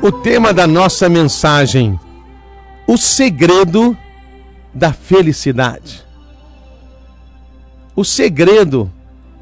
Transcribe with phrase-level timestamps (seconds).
[0.00, 1.98] O tema da nossa mensagem:
[2.86, 3.96] o segredo
[4.72, 6.04] da felicidade.
[7.96, 8.90] O segredo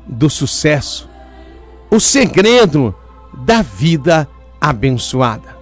[0.06, 1.08] do sucesso.
[1.90, 2.94] O segredo
[3.34, 4.26] da vida
[4.58, 5.54] abençoada.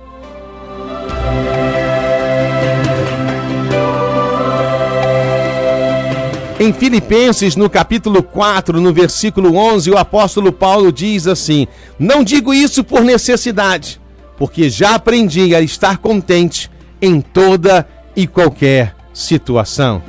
[6.60, 11.66] Em Filipenses, no capítulo 4, no versículo 11, o apóstolo Paulo diz assim:
[11.98, 14.00] Não digo isso por necessidade,
[14.36, 16.70] porque já aprendi a estar contente
[17.00, 20.02] em toda e qualquer situação.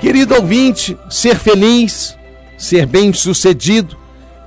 [0.00, 2.16] Querido ouvinte, ser feliz,
[2.56, 3.96] ser bem-sucedido,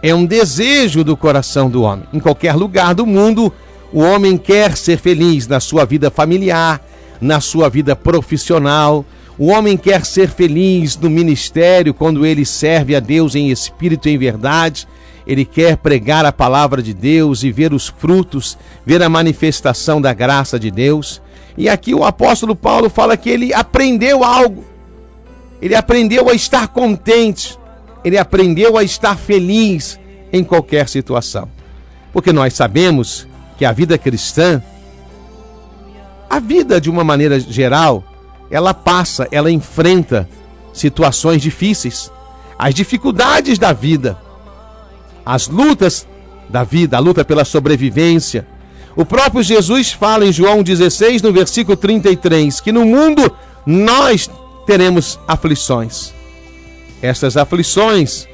[0.02, 2.06] é um desejo do coração do homem.
[2.14, 3.52] Em qualquer lugar do mundo,
[3.92, 6.82] o homem quer ser feliz na sua vida familiar,
[7.20, 9.06] na sua vida profissional.
[9.38, 14.14] O homem quer ser feliz no ministério quando ele serve a Deus em espírito e
[14.14, 14.88] em verdade.
[15.30, 20.12] Ele quer pregar a palavra de Deus e ver os frutos, ver a manifestação da
[20.12, 21.22] graça de Deus.
[21.56, 24.66] E aqui o apóstolo Paulo fala que ele aprendeu algo.
[25.62, 27.60] Ele aprendeu a estar contente.
[28.04, 30.00] Ele aprendeu a estar feliz
[30.34, 31.48] em qualquer situação.
[32.12, 34.64] Porque nós sabemos que a vida cristã
[36.28, 38.04] a vida, de uma maneira geral,
[38.50, 40.28] ela passa, ela enfrenta
[40.72, 42.12] situações difíceis,
[42.58, 44.18] as dificuldades da vida,
[45.30, 46.08] as lutas
[46.50, 48.48] da vida, a luta pela sobrevivência.
[48.96, 53.32] O próprio Jesus fala em João 16, no versículo 33, que no mundo
[53.64, 54.28] nós
[54.66, 56.12] teremos aflições.
[57.00, 58.28] Essas aflições,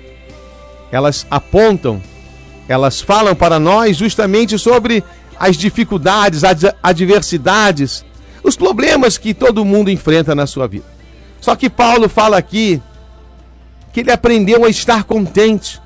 [0.90, 2.02] elas apontam,
[2.66, 5.04] elas falam para nós justamente sobre
[5.38, 8.06] as dificuldades, as adversidades,
[8.42, 10.86] os problemas que todo mundo enfrenta na sua vida.
[11.42, 12.82] Só que Paulo fala aqui
[13.92, 15.84] que ele aprendeu a estar contente.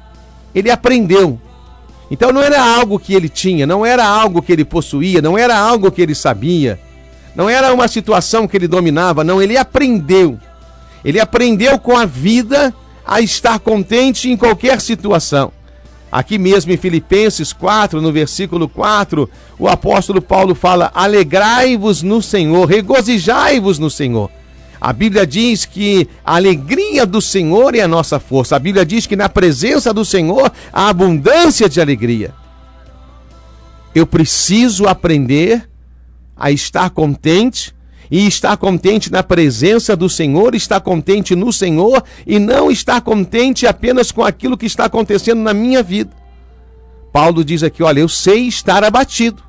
[0.54, 1.40] Ele aprendeu.
[2.12, 5.58] Então não era algo que ele tinha, não era algo que ele possuía, não era
[5.58, 6.80] algo que ele sabia,
[7.36, 10.40] não era uma situação que ele dominava, não, ele aprendeu.
[11.06, 12.74] Ele aprendeu com a vida
[13.06, 15.52] a estar contente em qualquer situação.
[16.12, 22.66] Aqui mesmo em Filipenses 4, no versículo 4, o apóstolo Paulo fala: Alegrai-vos no Senhor,
[22.66, 24.32] regozijai-vos no Senhor.
[24.82, 28.56] A Bíblia diz que a alegria do Senhor é a nossa força.
[28.56, 32.34] A Bíblia diz que na presença do Senhor há abundância de alegria.
[33.94, 35.70] Eu preciso aprender
[36.36, 37.76] a estar contente
[38.10, 43.68] e estar contente na presença do Senhor, estar contente no Senhor e não estar contente
[43.68, 46.12] apenas com aquilo que está acontecendo na minha vida.
[47.12, 49.44] Paulo diz aqui: olha, eu sei estar abatido,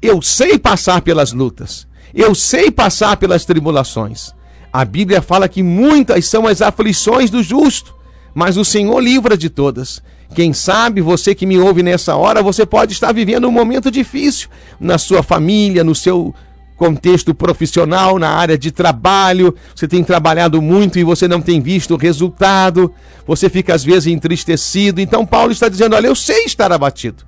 [0.00, 4.32] eu sei passar pelas lutas, eu sei passar pelas tribulações.
[4.72, 7.94] A Bíblia fala que muitas são as aflições do justo,
[8.34, 10.02] mas o Senhor livra de todas.
[10.34, 14.48] Quem sabe você que me ouve nessa hora, você pode estar vivendo um momento difícil
[14.80, 16.34] na sua família, no seu
[16.76, 21.94] contexto profissional, na área de trabalho, você tem trabalhado muito e você não tem visto
[21.94, 22.92] o resultado,
[23.26, 25.00] você fica às vezes entristecido.
[25.00, 27.24] Então, Paulo está dizendo: Olha, eu sei estar abatido,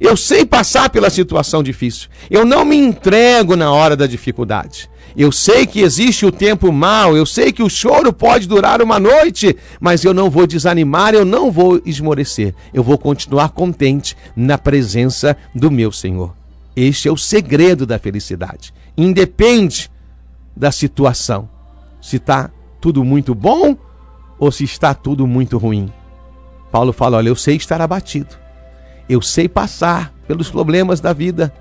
[0.00, 4.88] eu sei passar pela situação difícil, eu não me entrego na hora da dificuldade.
[5.16, 8.98] Eu sei que existe o tempo mau, eu sei que o choro pode durar uma
[8.98, 14.58] noite, mas eu não vou desanimar, eu não vou esmorecer, eu vou continuar contente na
[14.58, 16.34] presença do meu Senhor.
[16.74, 18.74] Este é o segredo da felicidade.
[18.96, 19.88] Independe
[20.56, 21.48] da situação.
[22.02, 22.50] Se está
[22.80, 23.76] tudo muito bom
[24.38, 25.92] ou se está tudo muito ruim.
[26.72, 28.43] Paulo fala: Olha, eu sei estar abatido.
[29.08, 31.52] Eu sei passar pelos problemas da vida.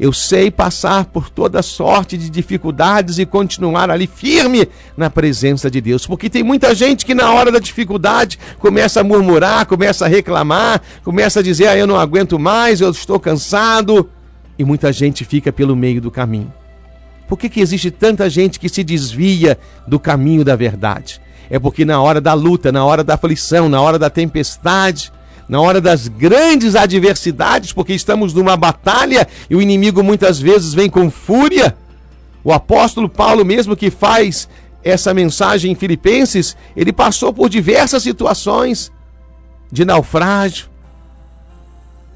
[0.00, 5.80] Eu sei passar por toda sorte de dificuldades e continuar ali firme na presença de
[5.80, 6.06] Deus.
[6.06, 10.80] Porque tem muita gente que na hora da dificuldade começa a murmurar, começa a reclamar,
[11.02, 14.08] começa a dizer: ah, eu não aguento mais, eu estou cansado
[14.56, 16.52] e muita gente fica pelo meio do caminho.
[17.28, 21.20] Por que, que existe tanta gente que se desvia do caminho da verdade?
[21.50, 25.12] É porque na hora da luta, na hora da aflição, na hora da tempestade,
[25.48, 30.90] na hora das grandes adversidades, porque estamos numa batalha e o inimigo muitas vezes vem
[30.90, 31.76] com fúria.
[32.44, 34.48] O apóstolo Paulo, mesmo que faz
[34.84, 38.92] essa mensagem em Filipenses, ele passou por diversas situações
[39.72, 40.68] de naufrágio,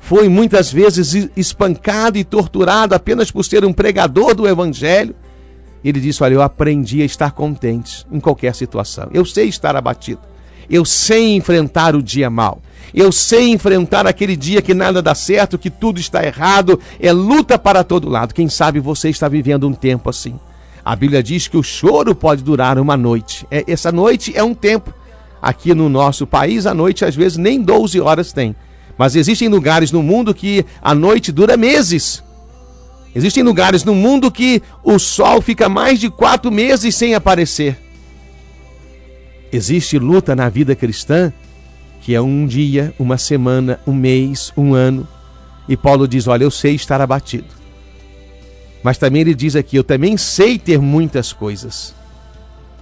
[0.03, 5.15] foi muitas vezes espancado e torturado apenas por ser um pregador do Evangelho.
[5.85, 9.09] Ele disse: Olha, eu aprendi a estar contente em qualquer situação.
[9.15, 10.21] Eu sei estar abatido.
[10.73, 12.63] Eu sei enfrentar o dia mal.
[12.95, 16.81] Eu sei enfrentar aquele dia que nada dá certo, que tudo está errado.
[16.99, 18.33] É luta para todo lado.
[18.33, 20.41] Quem sabe você está vivendo um tempo assim.
[20.83, 23.47] A Bíblia diz que o choro pode durar uma noite.
[23.51, 24.95] É, essa noite é um tempo.
[25.43, 28.57] aqui no nosso país, a noite às vezes nem 12 horas tem.
[28.97, 32.23] Mas existem lugares no mundo que a noite dura meses.
[33.15, 37.77] Existem lugares no mundo que o sol fica mais de quatro meses sem aparecer.
[39.53, 41.33] Existe luta na vida cristã
[42.03, 45.07] que é um dia, uma semana, um mês, um ano.
[45.69, 47.47] E Paulo diz: Olha, eu sei estar abatido.
[48.83, 51.95] Mas também ele diz aqui: Eu também sei ter muitas coisas.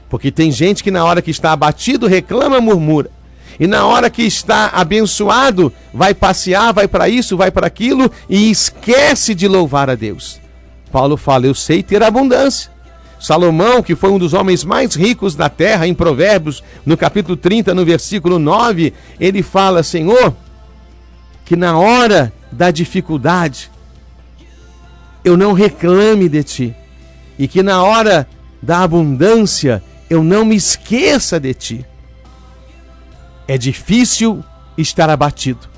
[0.09, 3.11] Porque tem gente que na hora que está abatido reclama, murmura.
[3.59, 8.51] E na hora que está abençoado, vai passear, vai para isso, vai para aquilo e
[8.51, 10.41] esquece de louvar a Deus.
[10.91, 12.71] Paulo fala: Eu sei ter abundância.
[13.21, 17.75] Salomão, que foi um dos homens mais ricos da terra, em Provérbios, no capítulo 30,
[17.75, 20.35] no versículo 9, ele fala: Senhor,
[21.45, 23.71] que na hora da dificuldade
[25.23, 26.75] eu não reclame de ti,
[27.39, 28.27] e que na hora
[28.63, 31.87] da abundância eu não me esqueça de ti.
[33.47, 34.43] É difícil
[34.79, 35.69] estar abatido,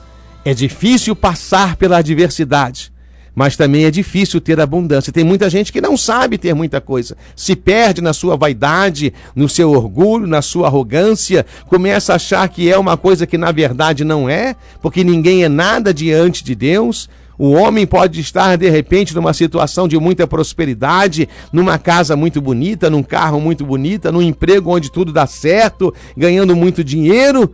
[0.45, 2.92] é difícil passar pela adversidade,
[3.35, 5.13] mas também é difícil ter abundância.
[5.13, 9.49] Tem muita gente que não sabe ter muita coisa, se perde na sua vaidade, no
[9.49, 14.05] seu orgulho, na sua arrogância, começa a achar que é uma coisa que na verdade
[14.05, 17.09] não é, porque ninguém é nada diante de Deus.
[17.39, 22.91] O homem pode estar de repente numa situação de muita prosperidade, numa casa muito bonita,
[22.91, 27.53] num carro muito bonita, num emprego onde tudo dá certo, ganhando muito dinheiro,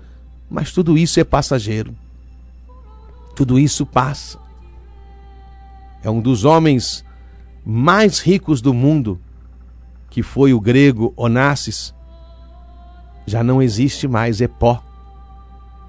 [0.51, 1.95] mas tudo isso é passageiro.
[3.35, 4.48] Tudo isso passa
[6.03, 7.05] é um dos homens
[7.65, 9.21] mais ricos do mundo,
[10.11, 11.95] que foi o grego Onassis,
[13.27, 14.83] já não existe mais, é pó.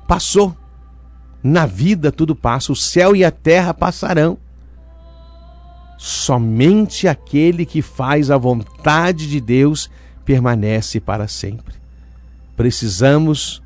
[0.08, 0.56] Passou.
[1.42, 4.38] Na vida tudo passa, o céu e a terra passarão.
[5.98, 9.90] Somente aquele que faz a vontade de Deus
[10.26, 11.76] permanece para sempre.
[12.58, 13.64] Precisamos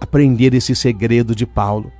[0.00, 1.90] aprender esse segredo de Paulo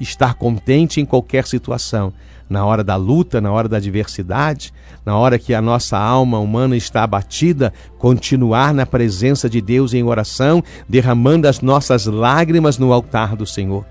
[0.00, 2.12] estar contente em qualquer situação,
[2.50, 4.74] na hora da luta, na hora da adversidade,
[5.06, 10.02] na hora que a nossa alma humana está abatida, continuar na presença de Deus em
[10.02, 13.86] oração, derramando as nossas lágrimas no altar do Senhor.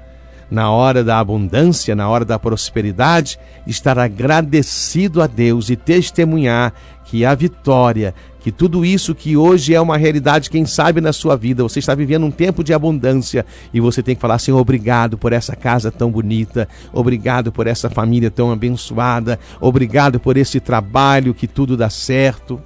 [0.51, 6.73] Na hora da abundância, na hora da prosperidade, estar agradecido a Deus e testemunhar
[7.05, 8.13] que a vitória,
[8.49, 11.93] que tudo isso que hoje é uma realidade, quem sabe na sua vida, você está
[11.93, 15.91] vivendo um tempo de abundância e você tem que falar, Senhor, obrigado por essa casa
[15.91, 21.91] tão bonita, obrigado por essa família tão abençoada, obrigado por esse trabalho que tudo dá
[21.91, 22.59] certo.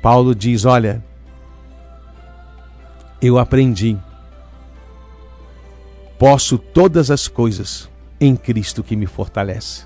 [0.00, 1.02] Paulo diz: Olha,
[3.20, 3.98] eu aprendi,
[6.16, 7.90] posso todas as coisas
[8.20, 9.82] em Cristo que me fortalece.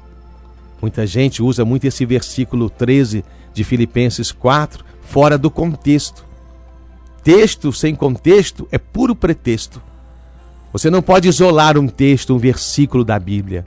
[0.82, 3.24] Muita gente usa muito esse versículo 13
[3.54, 6.24] de Filipenses 4 fora do contexto.
[7.22, 9.80] Texto sem contexto é puro pretexto.
[10.72, 13.64] Você não pode isolar um texto, um versículo da Bíblia.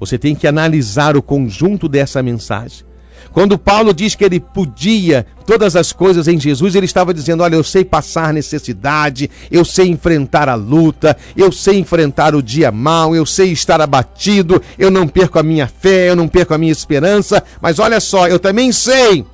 [0.00, 2.84] Você tem que analisar o conjunto dessa mensagem.
[3.32, 7.54] Quando Paulo diz que ele podia todas as coisas em Jesus, ele estava dizendo: Olha,
[7.54, 13.14] eu sei passar necessidade, eu sei enfrentar a luta, eu sei enfrentar o dia mau,
[13.14, 16.72] eu sei estar abatido, eu não perco a minha fé, eu não perco a minha
[16.72, 19.24] esperança, mas olha só, eu também sei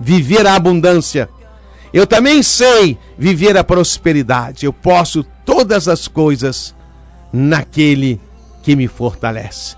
[0.00, 1.28] viver a abundância,
[1.92, 6.74] eu também sei viver a prosperidade, eu posso todas as coisas
[7.32, 8.20] naquele
[8.62, 9.76] que me fortalece.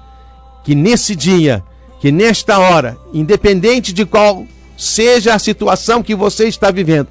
[0.65, 1.63] Que nesse dia
[2.05, 4.47] que nesta hora, independente de qual
[4.77, 7.09] seja a situação que você está vivendo,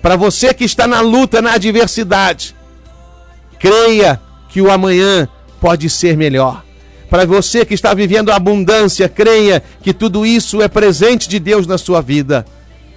[0.00, 2.54] para você que está na luta, na adversidade,
[3.58, 5.28] creia que o amanhã
[5.60, 6.62] pode ser melhor.
[7.10, 11.76] Para você que está vivendo abundância, creia que tudo isso é presente de Deus na
[11.76, 12.46] sua vida.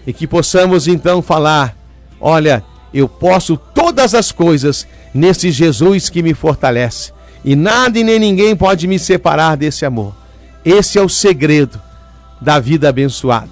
[0.06, 1.76] E que possamos então falar:
[2.22, 2.64] olha,
[2.94, 7.12] eu posso todas as coisas nesse Jesus que me fortalece.
[7.44, 10.22] E nada e nem ninguém pode me separar desse amor.
[10.66, 11.82] Esse é o segredo
[12.40, 13.50] da vida abençoada.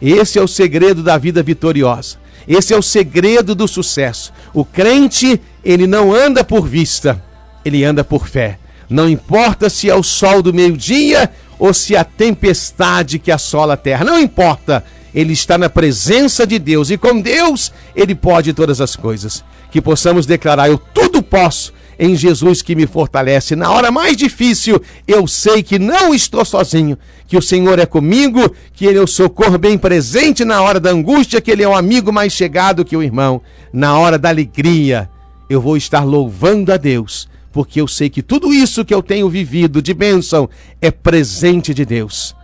[0.00, 2.16] Esse é o segredo da vida vitoriosa.
[2.46, 4.32] Esse é o segredo do sucesso.
[4.54, 7.22] O crente, ele não anda por vista,
[7.64, 8.58] ele anda por fé.
[8.88, 13.74] Não importa se é o sol do meio-dia ou se é a tempestade que assola
[13.74, 14.82] a terra, não importa.
[15.14, 19.44] Ele está na presença de Deus e com Deus ele pode todas as coisas.
[19.70, 23.56] Que possamos declarar: Eu tudo posso em Jesus que me fortalece.
[23.56, 26.96] Na hora mais difícil, eu sei que não estou sozinho,
[27.26, 30.90] que o Senhor é comigo, que Ele é o socorro bem presente na hora da
[30.90, 33.42] angústia, que Ele é um amigo mais chegado que o irmão.
[33.72, 35.10] Na hora da alegria,
[35.50, 39.28] eu vou estar louvando a Deus, porque eu sei que tudo isso que eu tenho
[39.28, 40.48] vivido de bênção
[40.80, 42.36] é presente de Deus.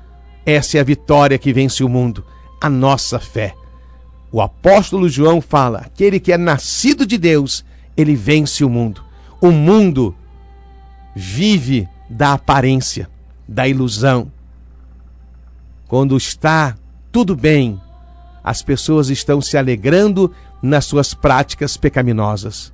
[0.45, 2.25] Essa é a vitória que vence o mundo,
[2.65, 3.55] a nossa fé.
[4.33, 7.63] O apóstolo João fala: aquele que é nascido de Deus,
[7.95, 9.05] ele vence o mundo.
[9.39, 10.17] O mundo
[11.15, 13.11] vive da aparência,
[13.47, 14.33] da ilusão.
[15.87, 16.75] Quando está
[17.13, 17.79] tudo bem,
[18.43, 22.73] as pessoas estão se alegrando nas suas práticas pecaminosas.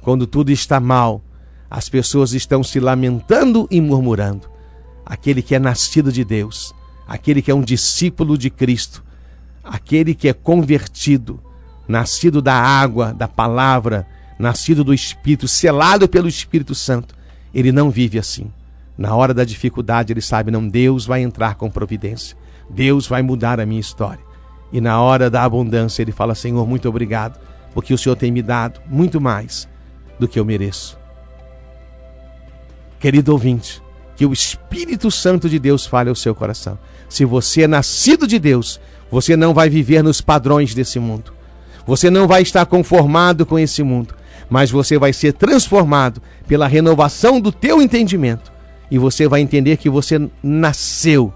[0.00, 1.20] Quando tudo está mal,
[1.68, 4.48] as pessoas estão se lamentando e murmurando.
[5.04, 6.72] Aquele que é nascido de Deus,
[7.12, 9.04] aquele que é um discípulo de Cristo,
[9.62, 11.38] aquele que é convertido,
[11.86, 14.06] nascido da água, da palavra,
[14.38, 17.14] nascido do Espírito, selado pelo Espírito Santo,
[17.52, 18.50] ele não vive assim.
[18.96, 22.34] Na hora da dificuldade, ele sabe, não, Deus vai entrar com providência.
[22.70, 24.24] Deus vai mudar a minha história.
[24.72, 27.38] E na hora da abundância, ele fala: Senhor, muito obrigado,
[27.74, 29.68] porque o Senhor tem me dado muito mais
[30.18, 30.98] do que eu mereço.
[32.98, 33.82] Querido ouvinte,
[34.16, 36.78] que o Espírito Santo de Deus fale ao seu coração.
[37.12, 41.30] Se você é nascido de Deus, você não vai viver nos padrões desse mundo.
[41.86, 44.14] Você não vai estar conformado com esse mundo,
[44.48, 48.50] mas você vai ser transformado pela renovação do teu entendimento.
[48.90, 51.30] E você vai entender que você nasceu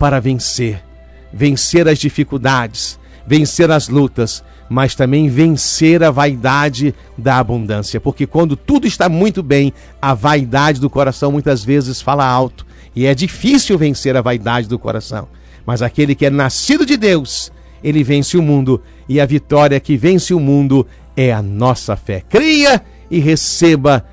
[0.00, 0.82] para vencer,
[1.30, 8.56] vencer as dificuldades, vencer as lutas, mas também vencer a vaidade da abundância, porque quando
[8.56, 13.78] tudo está muito bem, a vaidade do coração muitas vezes fala alto, e é difícil
[13.78, 15.28] vencer a vaidade do coração.
[15.64, 17.52] Mas aquele que é nascido de Deus,
[17.82, 22.22] ele vence o mundo, e a vitória que vence o mundo é a nossa fé.
[22.28, 24.04] Cria e receba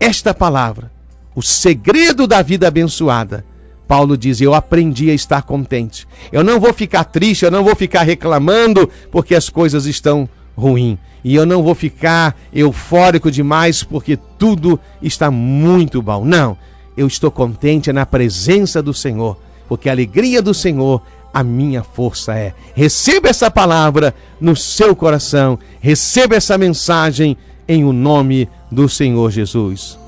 [0.00, 0.90] esta palavra,
[1.34, 3.44] o segredo da vida abençoada.
[3.86, 6.06] Paulo diz: Eu aprendi a estar contente.
[6.30, 10.98] Eu não vou ficar triste, eu não vou ficar reclamando porque as coisas estão ruins.
[11.24, 16.24] E eu não vou ficar eufórico demais porque tudo está muito bom.
[16.24, 16.56] Não,
[16.98, 19.38] eu estou contente na presença do Senhor
[19.68, 21.02] porque a alegria do Senhor
[21.32, 22.54] a minha força é.
[22.74, 27.36] Receba essa palavra no seu coração, receba essa mensagem
[27.68, 29.98] em o nome do Senhor Jesus.